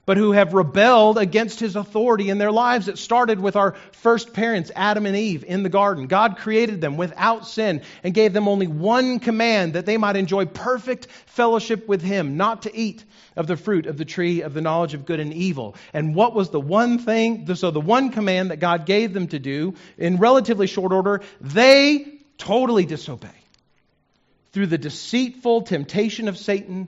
[0.05, 2.87] but who have rebelled against his authority in their lives.
[2.87, 6.07] It started with our first parents, Adam and Eve, in the garden.
[6.07, 10.45] God created them without sin and gave them only one command that they might enjoy
[10.45, 13.03] perfect fellowship with him, not to eat
[13.35, 15.75] of the fruit of the tree of the knowledge of good and evil.
[15.93, 17.53] And what was the one thing?
[17.55, 22.19] So, the one command that God gave them to do in relatively short order, they
[22.37, 23.29] totally disobey.
[24.51, 26.87] Through the deceitful temptation of Satan,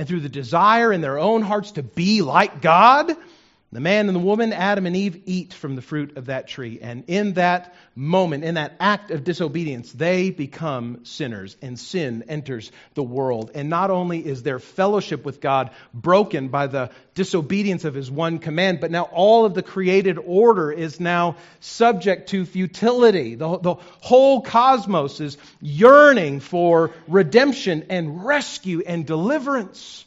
[0.00, 3.14] and through the desire in their own hearts to be like God,
[3.72, 6.80] The man and the woman, Adam and Eve, eat from the fruit of that tree.
[6.82, 12.72] And in that moment, in that act of disobedience, they become sinners, and sin enters
[12.94, 13.52] the world.
[13.54, 18.40] And not only is their fellowship with God broken by the disobedience of his one
[18.40, 23.36] command, but now all of the created order is now subject to futility.
[23.36, 30.06] The, the whole cosmos is yearning for redemption and rescue and deliverance.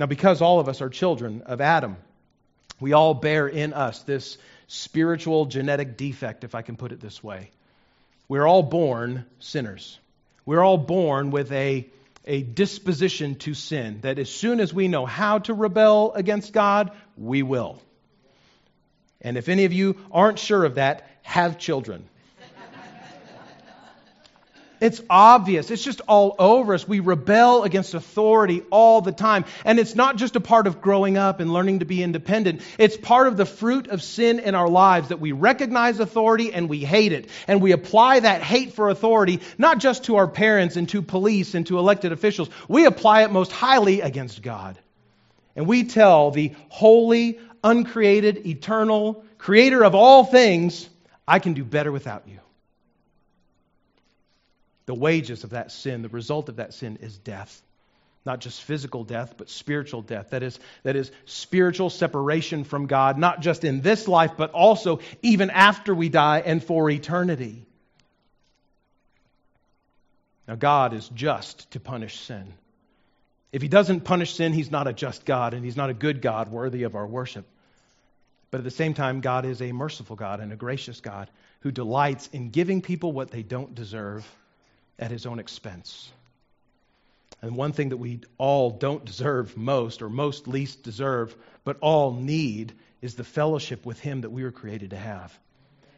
[0.00, 1.98] Now, because all of us are children of Adam,
[2.80, 7.22] we all bear in us this spiritual genetic defect, if I can put it this
[7.22, 7.50] way.
[8.26, 9.98] We're all born sinners.
[10.46, 11.86] We're all born with a,
[12.24, 16.92] a disposition to sin that as soon as we know how to rebel against God,
[17.18, 17.78] we will.
[19.20, 22.08] And if any of you aren't sure of that, have children.
[24.80, 25.70] It's obvious.
[25.70, 26.88] It's just all over us.
[26.88, 29.44] We rebel against authority all the time.
[29.64, 32.62] And it's not just a part of growing up and learning to be independent.
[32.78, 36.68] It's part of the fruit of sin in our lives that we recognize authority and
[36.68, 37.28] we hate it.
[37.46, 41.54] And we apply that hate for authority not just to our parents and to police
[41.54, 42.48] and to elected officials.
[42.66, 44.78] We apply it most highly against God.
[45.54, 50.88] And we tell the holy, uncreated, eternal, creator of all things,
[51.28, 52.38] I can do better without you.
[54.86, 57.62] The wages of that sin, the result of that sin is death.
[58.26, 60.30] Not just physical death, but spiritual death.
[60.30, 65.00] That is, that is spiritual separation from God, not just in this life, but also
[65.22, 67.64] even after we die and for eternity.
[70.46, 72.52] Now, God is just to punish sin.
[73.52, 76.20] If He doesn't punish sin, He's not a just God, and He's not a good
[76.20, 77.46] God worthy of our worship.
[78.50, 81.70] But at the same time, God is a merciful God and a gracious God who
[81.70, 84.26] delights in giving people what they don't deserve
[85.00, 86.10] at his own expense.
[87.42, 91.34] And one thing that we all don't deserve most, or most least deserve,
[91.64, 95.36] but all need, is the fellowship with him that we were created to have.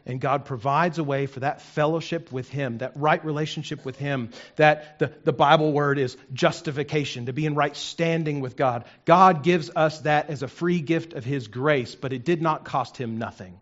[0.05, 4.31] And God provides a way for that fellowship with Him, that right relationship with Him,
[4.57, 8.83] that the, the Bible word is justification, to be in right standing with God.
[9.05, 12.65] God gives us that as a free gift of His grace, but it did not
[12.65, 13.57] cost Him nothing.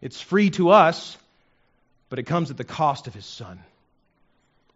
[0.00, 1.18] It's free to us,
[2.08, 3.60] but it comes at the cost of His Son.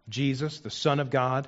[0.09, 1.47] Jesus, the Son of God,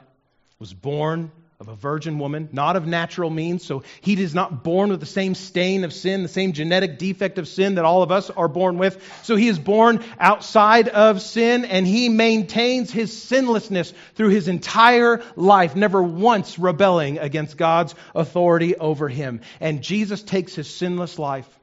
[0.59, 3.65] was born of a virgin woman, not of natural means.
[3.65, 7.39] So he is not born with the same stain of sin, the same genetic defect
[7.39, 9.01] of sin that all of us are born with.
[9.23, 15.23] So he is born outside of sin and he maintains his sinlessness through his entire
[15.35, 19.41] life, never once rebelling against God's authority over him.
[19.59, 21.56] And Jesus takes his sinless life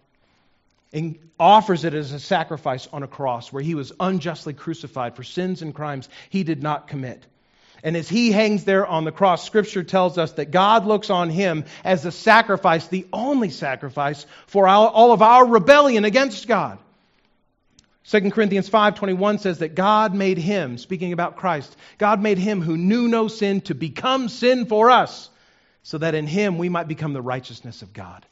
[0.94, 5.24] and offers it as a sacrifice on a cross where he was unjustly crucified for
[5.24, 7.26] sins and crimes he did not commit.
[7.82, 11.28] And as he hangs there on the cross, Scripture tells us that God looks on
[11.28, 16.78] him as the sacrifice, the only sacrifice for all of our rebellion against God.
[18.04, 22.76] 2 Corinthians 5:21 says that God made him, speaking about Christ, God made him who
[22.76, 25.28] knew no sin to become sin for us,
[25.82, 28.24] so that in him we might become the righteousness of God.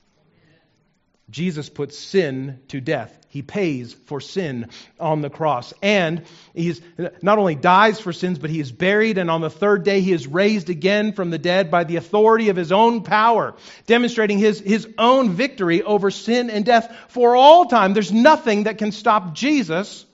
[1.31, 3.17] Jesus puts sin to death.
[3.29, 4.69] He pays for sin
[5.01, 5.73] on the cross.
[5.81, 6.75] And he
[7.23, 10.13] not only dies for sins, but he is buried, and on the third day he
[10.13, 13.55] is raised again from the dead by the authority of his own power,
[13.87, 17.95] demonstrating his, his own victory over sin and death for all time.
[17.95, 20.05] There's nothing that can stop Jesus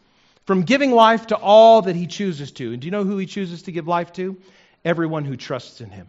[0.46, 2.72] from giving life to all that he chooses to.
[2.72, 4.36] And do you know who he chooses to give life to?
[4.84, 6.06] Everyone who trusts in him.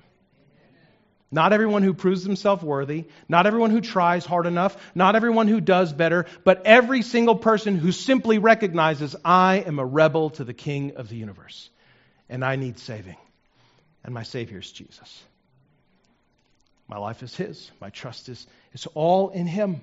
[1.31, 5.61] Not everyone who proves themselves worthy, not everyone who tries hard enough, not everyone who
[5.61, 10.55] does better, but every single person who simply recognizes, I am a rebel to the
[10.55, 11.69] King of the universe,
[12.29, 13.17] and I need saving.
[14.03, 15.23] And my Savior is Jesus.
[16.87, 19.81] My life is His, my trust is, is all in Him.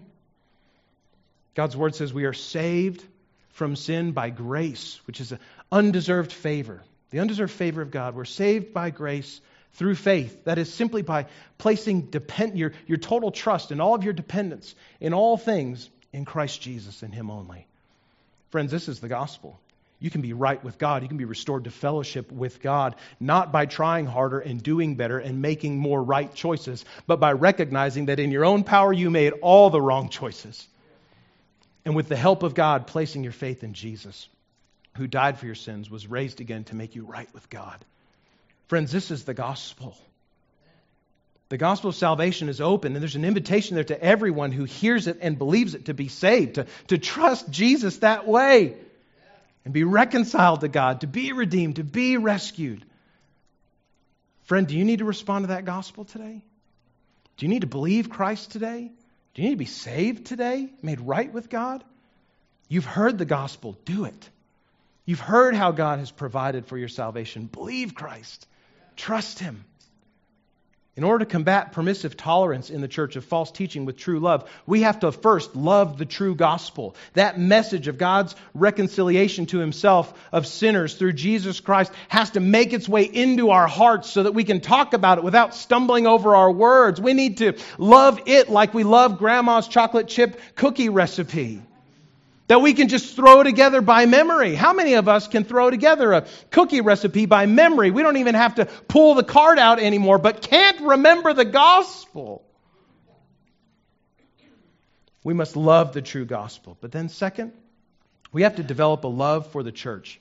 [1.54, 3.04] God's Word says we are saved
[3.50, 5.38] from sin by grace, which is an
[5.70, 6.82] undeserved favor.
[7.10, 8.16] The undeserved favor of God.
[8.16, 9.40] We're saved by grace
[9.76, 10.44] through faith.
[10.44, 11.26] That is simply by
[11.58, 16.24] placing depend, your, your total trust and all of your dependence in all things in
[16.24, 17.66] Christ Jesus and Him only.
[18.50, 19.60] Friends, this is the gospel.
[19.98, 21.02] You can be right with God.
[21.02, 25.18] You can be restored to fellowship with God, not by trying harder and doing better
[25.18, 29.32] and making more right choices, but by recognizing that in your own power you made
[29.40, 30.66] all the wrong choices.
[31.84, 34.28] And with the help of God, placing your faith in Jesus,
[34.96, 37.82] who died for your sins, was raised again to make you right with God.
[38.68, 39.96] Friends, this is the gospel.
[41.48, 45.06] The gospel of salvation is open, and there's an invitation there to everyone who hears
[45.06, 48.76] it and believes it to be saved, to, to trust Jesus that way,
[49.64, 52.84] and be reconciled to God, to be redeemed, to be rescued.
[54.44, 56.42] Friend, do you need to respond to that gospel today?
[57.36, 58.90] Do you need to believe Christ today?
[59.34, 61.84] Do you need to be saved today, made right with God?
[62.68, 64.30] You've heard the gospel, do it.
[65.04, 67.46] You've heard how God has provided for your salvation.
[67.46, 68.46] Believe Christ,
[68.96, 69.64] trust Him.
[70.96, 74.48] In order to combat permissive tolerance in the church of false teaching with true love,
[74.64, 76.96] we have to first love the true gospel.
[77.12, 82.72] That message of God's reconciliation to himself of sinners through Jesus Christ has to make
[82.72, 86.34] its way into our hearts so that we can talk about it without stumbling over
[86.34, 86.98] our words.
[86.98, 91.60] We need to love it like we love grandma's chocolate chip cookie recipe
[92.48, 94.54] that we can just throw together by memory.
[94.54, 97.90] How many of us can throw together a cookie recipe by memory?
[97.90, 102.44] We don't even have to pull the card out anymore, but can't remember the gospel.
[105.24, 106.78] We must love the true gospel.
[106.80, 107.52] But then, second,
[108.32, 110.20] we have to develop a love for the church,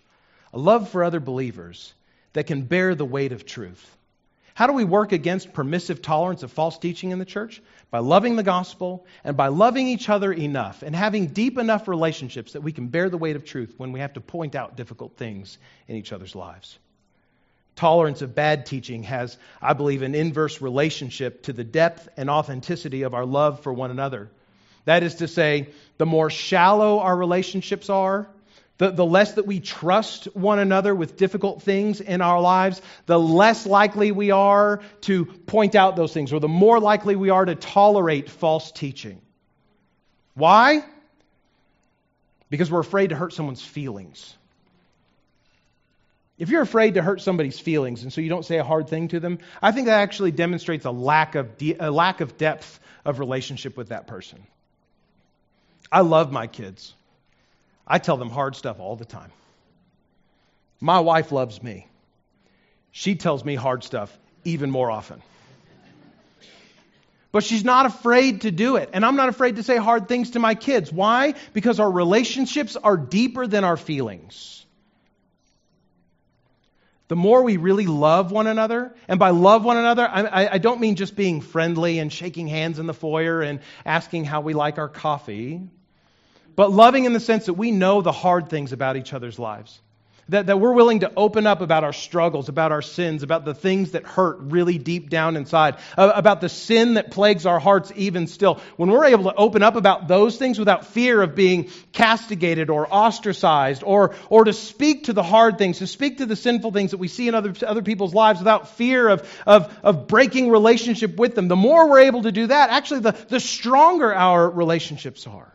[0.51, 1.93] a love for other believers
[2.34, 3.95] that can bear the weight of truth.
[4.55, 7.61] How do we work against permissive tolerance of false teaching in the church?
[7.91, 12.53] By loving the gospel and by loving each other enough and having deep enough relationships
[12.53, 15.15] that we can bear the weight of truth when we have to point out difficult
[15.17, 15.57] things
[15.88, 16.77] in each other's lives.
[17.75, 23.03] Tolerance of bad teaching has, I believe, an inverse relationship to the depth and authenticity
[23.03, 24.29] of our love for one another.
[24.86, 25.67] That is to say,
[25.97, 28.27] the more shallow our relationships are,
[28.78, 33.19] the, the less that we trust one another with difficult things in our lives, the
[33.19, 37.45] less likely we are to point out those things, or the more likely we are
[37.45, 39.21] to tolerate false teaching.
[40.34, 40.84] Why?
[42.49, 44.36] Because we're afraid to hurt someone's feelings.
[46.38, 49.07] If you're afraid to hurt somebody's feelings and so you don't say a hard thing
[49.09, 52.80] to them, I think that actually demonstrates a lack of, de- a lack of depth
[53.05, 54.45] of relationship with that person.
[55.89, 56.93] I love my kids.
[57.88, 59.31] I tell them hard stuff all the time.
[60.81, 61.88] My wife loves me.
[62.91, 65.21] She tells me hard stuff even more often.
[67.31, 68.91] But she's not afraid to do it.
[68.93, 70.91] And I'm not afraid to say hard things to my kids.
[70.91, 71.33] Why?
[71.53, 74.65] Because our relationships are deeper than our feelings.
[77.07, 80.79] The more we really love one another, and by love one another, I, I, don't
[80.79, 84.79] mean just being friendly and shaking hands in the foyer and asking how we like
[84.79, 85.61] our coffee
[86.56, 89.80] but loving in the sense that we know the hard things about each other's lives.
[90.30, 93.53] That, that we're willing to open up about our struggles, about our sins, about the
[93.53, 98.26] things that hurt really deep down inside, about the sin that plagues our hearts even
[98.26, 98.60] still.
[98.76, 102.91] When we're able to open up about those things without fear of being castigated or
[102.91, 106.89] ostracized, or, or to speak to the hard things, to speak to the sinful things
[106.89, 111.18] that we see in other, other people's lives without fear of, of, of breaking relationship
[111.18, 115.28] with them, the more we're able to do that, actually, the, the stronger our relationships
[115.28, 115.55] are.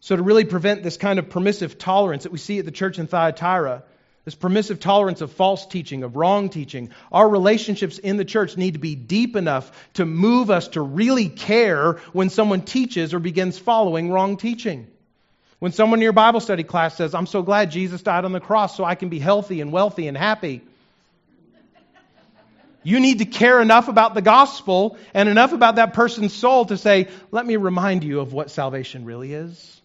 [0.00, 2.98] So, to really prevent this kind of permissive tolerance that we see at the church
[2.98, 3.82] in Thyatira,
[4.24, 8.74] this permissive tolerance of false teaching, of wrong teaching, our relationships in the church need
[8.74, 13.58] to be deep enough to move us to really care when someone teaches or begins
[13.58, 14.86] following wrong teaching.
[15.60, 18.40] When someone in your Bible study class says, I'm so glad Jesus died on the
[18.40, 20.62] cross so I can be healthy and wealthy and happy.
[22.84, 26.76] You need to care enough about the gospel and enough about that person's soul to
[26.76, 29.77] say, let me remind you of what salvation really is.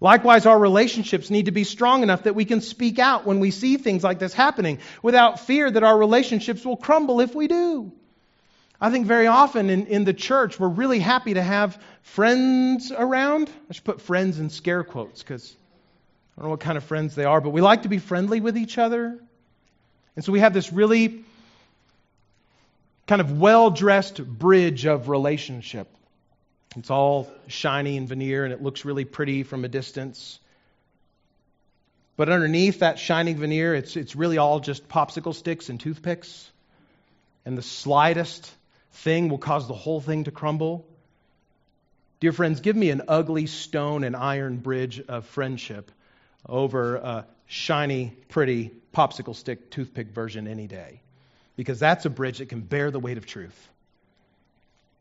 [0.00, 3.50] Likewise, our relationships need to be strong enough that we can speak out when we
[3.50, 7.92] see things like this happening without fear that our relationships will crumble if we do.
[8.80, 13.50] I think very often in, in the church, we're really happy to have friends around.
[13.68, 15.54] I should put friends in scare quotes because
[16.34, 18.40] I don't know what kind of friends they are, but we like to be friendly
[18.40, 19.18] with each other.
[20.16, 21.24] And so we have this really
[23.06, 25.88] kind of well dressed bridge of relationship.
[26.76, 30.38] It's all shiny and veneer, and it looks really pretty from a distance.
[32.16, 36.50] But underneath that shining veneer, it's, it's really all just popsicle sticks and toothpicks.
[37.44, 38.52] And the slightest
[38.92, 40.86] thing will cause the whole thing to crumble.
[42.20, 45.90] Dear friends, give me an ugly stone and iron bridge of friendship
[46.46, 51.00] over a shiny, pretty popsicle stick toothpick version any day.
[51.56, 53.68] Because that's a bridge that can bear the weight of truth.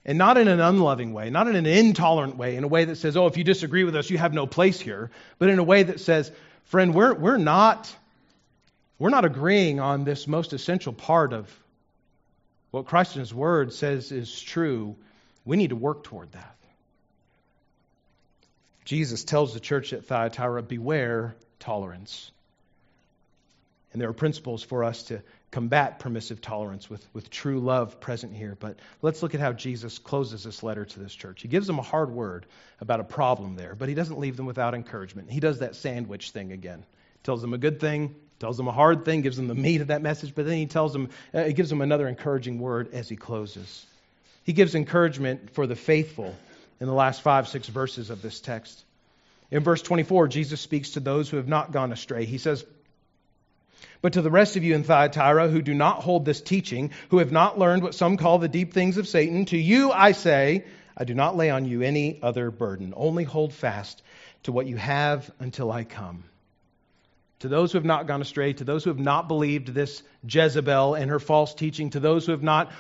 [0.10, 2.95] And not in an unloving way, not in an intolerant way, in a way that
[2.95, 5.64] says, oh, if you disagree with us, you have no place here, but in a
[5.64, 6.32] way that says,
[6.64, 7.95] friend, we're, we're, not,
[8.97, 11.47] we're not agreeing on this most essential part of
[12.72, 14.95] what Christ in His Word says is true.
[15.45, 16.55] We need to work toward that.
[18.86, 22.32] Jesus tells the church at Thyatira, beware tolerance.
[23.92, 25.22] And there are principles for us to
[25.52, 28.56] combat permissive tolerance with, with true love present here.
[28.60, 31.42] But let's look at how Jesus closes this letter to this church.
[31.42, 32.46] He gives them a hard word
[32.80, 35.32] about a problem there, but he doesn't leave them without encouragement.
[35.32, 36.86] He does that sandwich thing again.
[37.24, 39.88] Tells them a good thing tells them a hard thing, gives them the meat of
[39.88, 43.10] that message, but then he tells them, uh, he gives them another encouraging word as
[43.10, 43.86] he closes.
[44.44, 46.36] He gives encouragement for the faithful
[46.80, 48.84] in the last five, six verses of this text.
[49.52, 52.26] In verse 24, Jesus speaks to those who have not gone astray.
[52.26, 52.66] He says,
[54.02, 57.18] But to the rest of you in Thyatira who do not hold this teaching, who
[57.18, 60.66] have not learned what some call the deep things of Satan, to you I say,
[60.96, 62.94] I do not lay on you any other burden.
[62.96, 64.02] Only hold fast
[64.44, 66.24] to what you have until I come
[67.40, 70.96] to those who have not gone astray, to those who have not believed this Jezebel
[70.96, 72.72] and her false teaching, to those who have not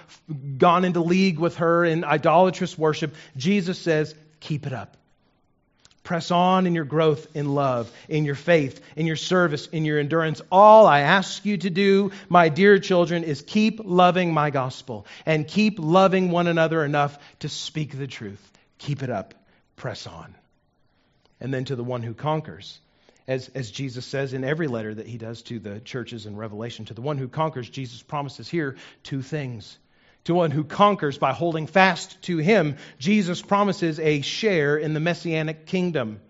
[0.57, 4.97] gone into league with her in idolatrous worship, Jesus says, keep it up.
[6.03, 9.99] Press on in your growth in love, in your faith, in your service, in your
[9.99, 10.41] endurance.
[10.51, 15.47] All I ask you to do, my dear children, is keep loving my gospel and
[15.47, 18.41] keep loving one another enough to speak the truth.
[18.79, 19.33] Keep it up.
[19.75, 20.33] Press on.
[21.39, 22.79] And then to the one who conquers
[23.27, 26.85] as, as Jesus says in every letter that he does to the churches in Revelation.
[26.85, 29.77] To the one who conquers, Jesus promises here two things.
[30.25, 34.99] To one who conquers by holding fast to him, Jesus promises a share in the
[34.99, 36.21] messianic kingdom.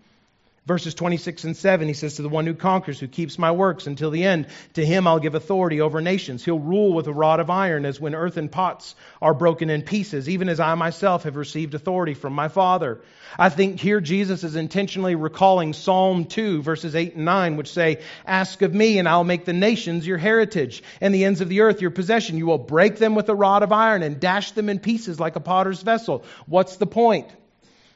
[0.70, 3.88] Verses 26 and 7, he says, To the one who conquers, who keeps my works
[3.88, 6.44] until the end, to him I'll give authority over nations.
[6.44, 10.28] He'll rule with a rod of iron, as when earthen pots are broken in pieces,
[10.28, 13.00] even as I myself have received authority from my Father.
[13.36, 17.98] I think here Jesus is intentionally recalling Psalm 2, verses 8 and 9, which say,
[18.24, 21.62] Ask of me, and I'll make the nations your heritage, and the ends of the
[21.62, 22.38] earth your possession.
[22.38, 25.34] You will break them with a rod of iron and dash them in pieces like
[25.34, 26.22] a potter's vessel.
[26.46, 27.26] What's the point?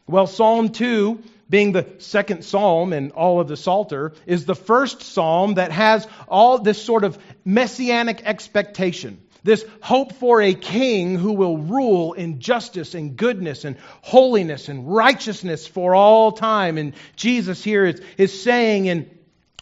[0.08, 1.22] Well, Psalm 2
[1.54, 6.04] being the second psalm in all of the Psalter, is the first psalm that has
[6.26, 9.20] all this sort of messianic expectation.
[9.44, 14.92] This hope for a king who will rule in justice and goodness and holiness and
[14.92, 16.76] righteousness for all time.
[16.76, 19.08] And Jesus here is, is saying in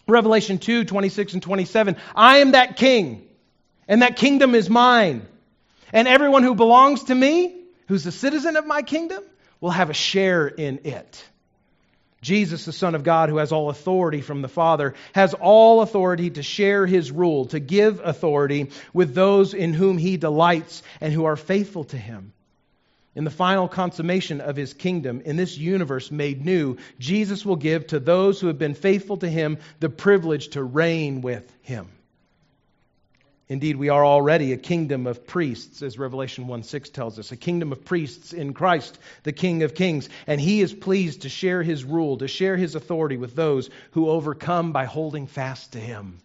[0.07, 3.27] Revelation 2 26 and 27, I am that king,
[3.87, 5.27] and that kingdom is mine.
[5.91, 7.55] And everyone who belongs to me,
[7.87, 9.23] who's a citizen of my kingdom,
[9.61, 11.23] will have a share in it.
[12.23, 16.31] Jesus, the Son of God, who has all authority from the Father, has all authority
[16.31, 21.25] to share his rule, to give authority with those in whom he delights and who
[21.25, 22.33] are faithful to him.
[23.15, 27.85] In the final consummation of his kingdom, in this universe made new, Jesus will give
[27.87, 31.89] to those who have been faithful to him the privilege to reign with him.
[33.49, 37.37] Indeed, we are already a kingdom of priests, as Revelation 1 6 tells us, a
[37.37, 40.07] kingdom of priests in Christ, the King of kings.
[40.27, 44.09] And he is pleased to share his rule, to share his authority with those who
[44.09, 46.19] overcome by holding fast to him.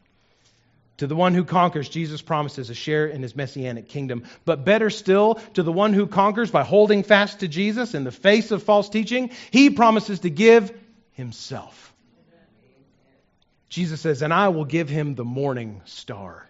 [0.99, 4.25] To the one who conquers, Jesus promises a share in his messianic kingdom.
[4.45, 8.13] But better still, to the one who conquers by holding fast to Jesus in the
[8.13, 10.77] face of false teaching, he promises to give
[11.13, 11.95] himself.
[13.69, 16.48] Jesus says, And I will give him the morning star.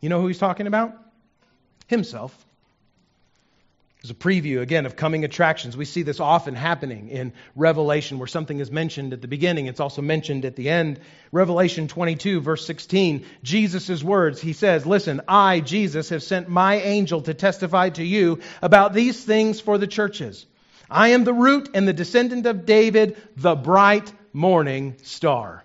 [0.00, 0.94] You know who he's talking about?
[1.86, 2.36] Himself.
[4.02, 5.76] There's a preview, again, of coming attractions.
[5.76, 9.66] We see this often happening in Revelation where something is mentioned at the beginning.
[9.66, 11.00] It's also mentioned at the end.
[11.32, 14.40] Revelation 22, verse 16, Jesus' words.
[14.40, 19.22] He says, Listen, I, Jesus, have sent my angel to testify to you about these
[19.22, 20.46] things for the churches.
[20.90, 25.62] I am the root and the descendant of David, the bright morning star.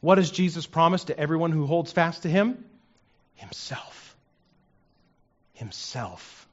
[0.00, 2.64] What does Jesus promise to everyone who holds fast to him?
[3.36, 4.16] Himself.
[5.54, 6.46] Himself.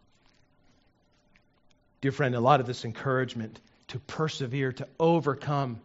[2.01, 3.59] Dear friend, a lot of this encouragement
[3.89, 5.79] to persevere, to overcome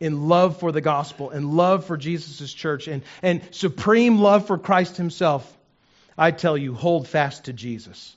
[0.00, 4.58] in love for the gospel and love for Jesus' church and, and supreme love for
[4.58, 5.50] Christ Himself,
[6.16, 8.16] I tell you, hold fast to Jesus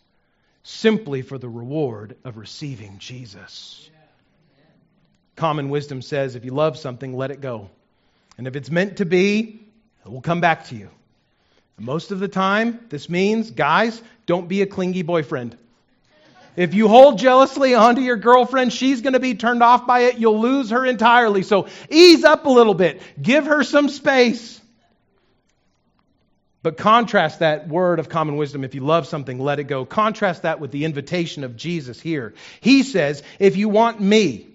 [0.67, 3.89] simply for the reward of receiving Jesus.
[5.38, 7.69] Common wisdom says if you love something, let it go.
[8.38, 9.61] And if it's meant to be,
[10.05, 10.89] it will come back to you.
[11.80, 15.55] Most of the time, this means, guys, don't be a clingy boyfriend.
[16.55, 20.17] If you hold jealously onto your girlfriend, she's going to be turned off by it.
[20.17, 21.43] You'll lose her entirely.
[21.43, 22.99] So ease up a little bit.
[23.21, 24.59] Give her some space.
[26.63, 28.63] But contrast that word of common wisdom.
[28.63, 29.86] If you love something, let it go.
[29.86, 32.34] Contrast that with the invitation of Jesus here.
[32.59, 34.47] He says, if you want me,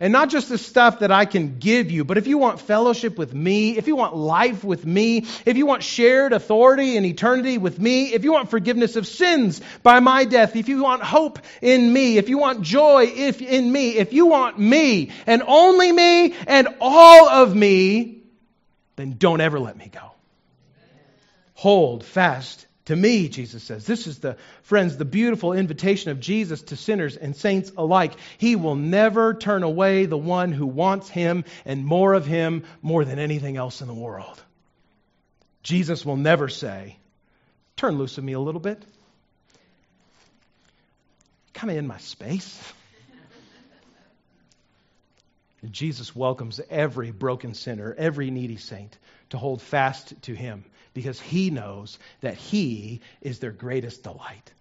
[0.00, 3.18] and not just the stuff that I can give you, but if you want fellowship
[3.18, 7.58] with me, if you want life with me, if you want shared authority and eternity
[7.58, 11.38] with me, if you want forgiveness of sins by my death, if you want hope
[11.60, 15.92] in me, if you want joy if in me, if you want me and only
[15.92, 18.22] me and all of me,
[18.96, 20.12] then don't ever let me go.
[21.54, 23.86] Hold fast to me, Jesus says.
[23.86, 28.14] This is the, friends, the beautiful invitation of Jesus to sinners and saints alike.
[28.36, 33.04] He will never turn away the one who wants him and more of him more
[33.04, 34.42] than anything else in the world.
[35.62, 36.96] Jesus will never say,
[37.76, 38.82] Turn loose of me a little bit.
[41.62, 42.60] Of in my space.
[45.70, 50.64] Jesus welcomes every broken sinner, every needy saint to hold fast to him
[50.94, 54.52] because he knows that he is their greatest delight.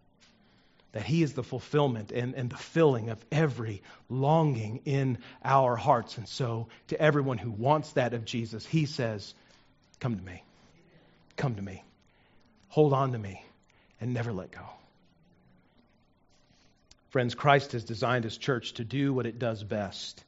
[0.91, 6.17] That he is the fulfillment and, and the filling of every longing in our hearts.
[6.17, 9.33] And so, to everyone who wants that of Jesus, he says,
[9.99, 10.43] Come to me.
[11.35, 11.83] Come to me.
[12.69, 13.43] Hold on to me
[14.01, 14.65] and never let go.
[17.09, 20.23] Friends, Christ has designed his church to do what it does best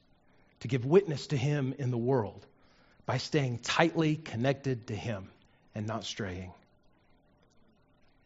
[0.62, 2.46] to give witness to him in the world
[3.06, 5.30] by staying tightly connected to him
[5.76, 6.52] and not straying.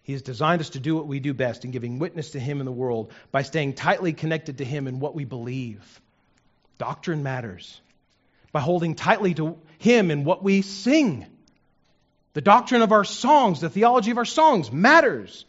[0.04, 2.60] He has designed us to do what we do best in giving witness to him
[2.60, 6.02] in the world by staying tightly connected to him in what we believe.
[6.78, 7.82] Doctrine matters.
[8.52, 11.26] By holding tightly to him in what we sing.
[12.34, 15.46] The doctrine of our songs, the theology of our songs matters.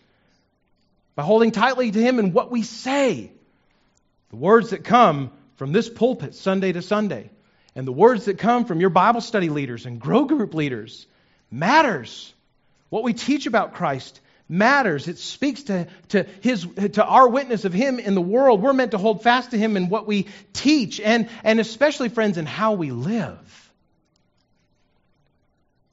[1.17, 3.33] By holding tightly to him in what we say.
[4.31, 7.31] The words that come from this pulpit Sunday to Sunday
[7.75, 11.07] and the words that come from your Bible study leaders and grow group leaders
[11.51, 12.33] matters.
[12.89, 15.09] What we teach about Christ matters.
[15.09, 18.63] It speaks to, to, his, to our witness of Him in the world.
[18.63, 22.39] We're meant to hold fast to Him in what we teach and, and especially, friends,
[22.39, 23.73] in how we live.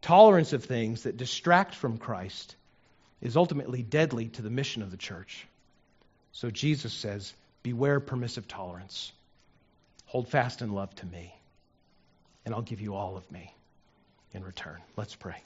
[0.01, 2.55] Tolerance of things that distract from Christ
[3.21, 5.47] is ultimately deadly to the mission of the church.
[6.33, 7.33] So Jesus says,
[7.63, 9.13] Beware permissive tolerance.
[10.07, 11.33] Hold fast in love to me,
[12.45, 13.53] and I'll give you all of me
[14.33, 14.81] in return.
[14.97, 15.43] Let's pray.